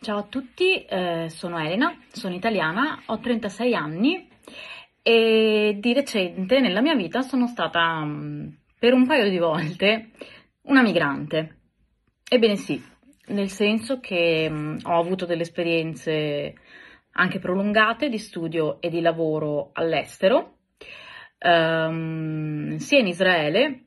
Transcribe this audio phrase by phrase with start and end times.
[0.00, 4.28] ciao a tutti, eh, sono Elena, sono italiana, ho 36 anni
[5.02, 10.10] e di recente nella mia vita sono stata mm, per un paio di volte
[10.62, 11.58] una migrante.
[12.26, 12.82] Ebbene sì,
[13.26, 16.54] nel senso che mm, ho avuto delle esperienze
[17.12, 20.58] anche prolungate di studio e di lavoro all'estero,
[21.38, 23.84] ehm, sia in Israele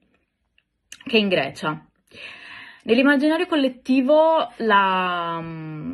[1.05, 1.87] che in Grecia.
[2.85, 5.41] Nell'immaginario collettivo la,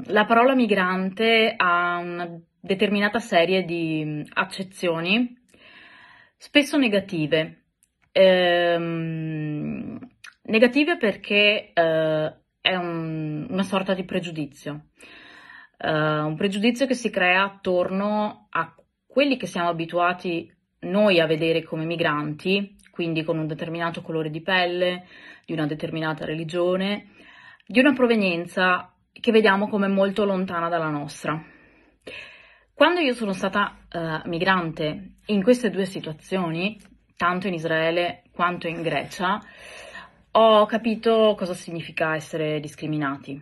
[0.05, 5.37] la parola migrante ha una determinata serie di accezioni,
[6.35, 7.65] spesso negative.
[8.11, 9.99] Ehm,
[10.43, 14.87] negative perché eh, è un, una sorta di pregiudizio,
[15.77, 18.73] eh, un pregiudizio che si crea attorno a
[19.05, 24.41] quelli che siamo abituati noi a vedere come migranti, quindi con un determinato colore di
[24.41, 25.05] pelle,
[25.45, 27.11] di una determinata religione,
[27.65, 31.41] di una provenienza che vediamo come molto lontana dalla nostra.
[32.73, 36.77] Quando io sono stata uh, migrante in queste due situazioni,
[37.15, 39.39] tanto in Israele quanto in Grecia,
[40.31, 43.41] ho capito cosa significa essere discriminati.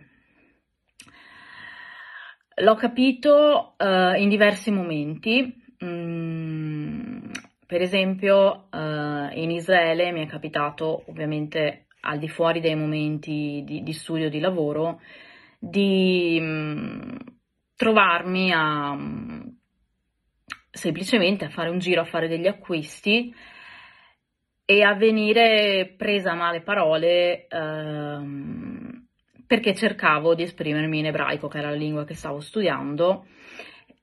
[2.60, 5.66] L'ho capito uh, in diversi momenti.
[5.84, 6.27] Mm,
[7.68, 13.82] per esempio, uh, in Israele mi è capitato ovviamente al di fuori dei momenti di,
[13.82, 15.02] di studio di lavoro,
[15.58, 17.16] di mh, mm,
[17.76, 19.40] trovarmi a mm,
[20.70, 23.34] semplicemente a fare un giro, a fare degli acquisti
[24.64, 29.06] e a venire presa a male parole ehm,
[29.46, 33.26] perché cercavo di esprimermi in ebraico, che era la lingua che stavo studiando,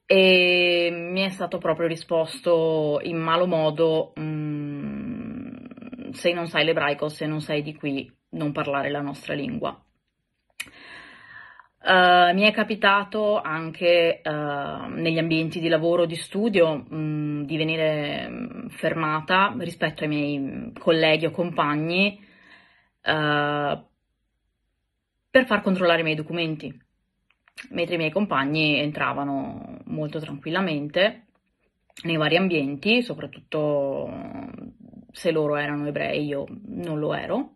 [0.06, 4.14] e mi è stato proprio risposto in malo modo.
[4.20, 5.36] Mm,
[6.12, 9.80] se non sai l'ebraico, se non sei di qui, non parlare la nostra lingua.
[11.88, 17.58] Uh, mi è capitato anche uh, negli ambienti di lavoro, di studio, mh, mm, di
[17.58, 22.20] venire mm, fermata rispetto ai miei colleghi o compagni
[23.04, 23.84] uh,
[25.30, 26.76] per far controllare i miei documenti,
[27.70, 31.26] mentre i miei compagni entravano molto tranquillamente
[32.04, 34.10] nei vari ambienti, soprattutto
[35.12, 37.56] se loro erano ebrei, io non lo ero.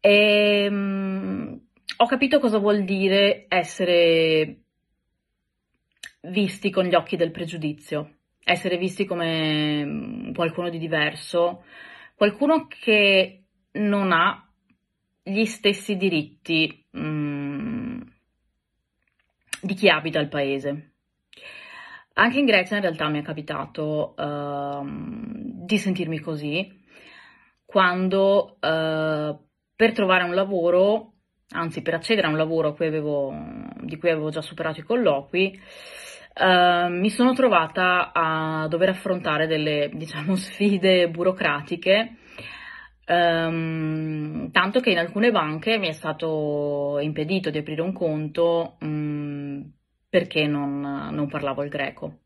[0.00, 1.60] E um,
[1.96, 4.58] ho capito cosa vuol dire essere
[6.22, 11.64] visti con gli occhi del pregiudizio, essere visti come mm, qualcuno di diverso,
[12.16, 14.46] qualcuno che non ha
[15.22, 17.73] gli stessi diritti um,
[19.64, 20.92] di chi abita il paese.
[22.16, 26.82] Anche in Grecia in realtà mi è capitato uh, di sentirmi così
[27.64, 29.38] quando uh,
[29.74, 31.14] per trovare un lavoro,
[31.48, 33.34] anzi per accedere a un lavoro cui avevo,
[33.80, 35.60] di cui avevo già superato i colloqui,
[36.40, 42.18] uh, mi sono trovata a dover affrontare delle diciamo, sfide burocratiche.
[43.06, 49.43] Um, tanto che in alcune banche mi è stato impedito di aprire un conto um,
[50.14, 50.78] perché non,
[51.10, 52.18] non parlavo il greco,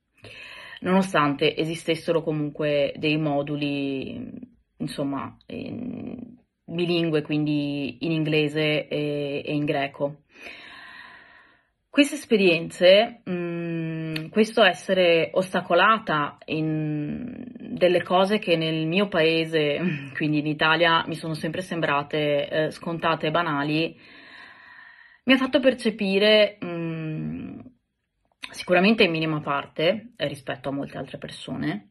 [0.81, 4.31] nonostante esistessero comunque dei moduli,
[4.77, 10.25] insomma, in, bilingue, quindi in inglese e, e in greco.
[11.89, 19.81] Queste esperienze, mm, questo essere ostacolata in delle cose che nel mio paese,
[20.15, 23.99] quindi in Italia, mi sono sempre sembrate eh, scontate e banali,
[25.29, 26.78] mi ha fatto percepire mh, mm,
[28.51, 31.91] sicuramente in minima parte eh, rispetto a molte altre persone,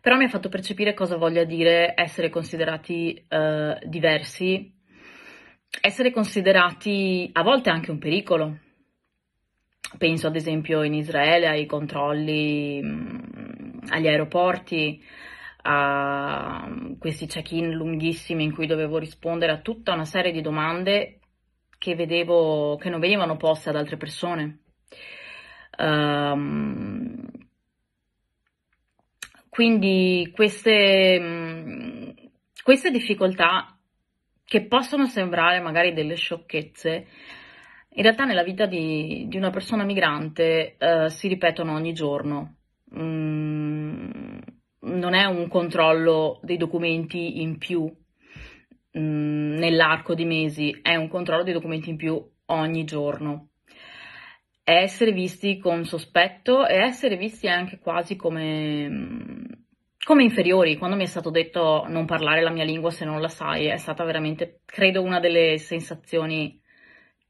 [0.00, 4.72] però mi ha fatto percepire cosa voglia dire essere considerati eh, diversi,
[5.80, 8.58] essere considerati a volte anche un pericolo.
[9.98, 15.02] Penso ad esempio in Israele ai controlli mh, mm, agli aeroporti,
[15.62, 16.68] a
[16.98, 21.18] questi check-in lunghissimi in cui dovevo rispondere a tutta una serie di domande
[21.76, 24.60] che vedevo che non venivano poste ad altre persone.
[25.78, 27.26] Um,
[29.48, 32.10] quindi queste, mm,
[32.62, 33.76] queste difficoltà
[34.44, 37.06] che possono sembrare magari delle sciocchezze,
[37.90, 42.56] in realtà nella vita di, di una persona migrante uh, si ripetono ogni giorno.
[42.96, 44.38] Mm,
[44.80, 47.84] non è un controllo dei documenti in più
[48.98, 53.49] mm, nell'arco di mesi, è un controllo dei documenti in più ogni giorno
[54.72, 59.64] essere visti con sospetto e essere visti anche quasi come,
[60.04, 60.76] come inferiori.
[60.76, 63.76] Quando mi è stato detto non parlare la mia lingua se non la sai, è
[63.76, 66.60] stata veramente, credo, una delle sensazioni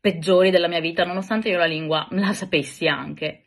[0.01, 3.45] peggiori della mia vita, nonostante io la lingua la sapessi anche.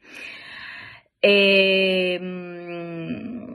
[1.20, 3.54] E mm,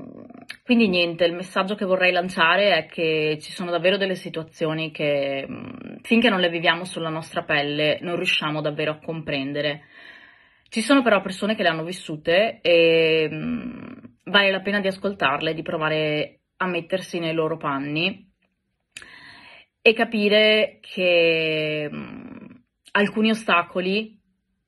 [0.64, 5.46] quindi niente, il messaggio che vorrei lanciare è che ci sono davvero delle situazioni che
[5.48, 9.82] mm, finché non le viviamo sulla nostra pelle non riusciamo davvero a comprendere.
[10.68, 13.92] Ci sono però persone che le hanno vissute e mm,
[14.24, 18.30] vale la pena di ascoltarle, di provare a mettersi nei loro panni
[19.80, 21.90] e capire che
[22.92, 24.20] alcuni ostacoli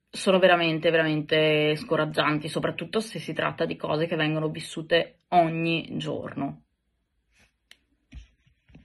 [0.08, 6.64] sono veramente, veramente scoraggianti, soprattutto se si tratta di cose che vengono vissute ogni giorno.